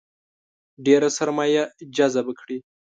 [0.85, 1.63] ډېره سرمایه
[1.95, 2.57] جذبه کړي.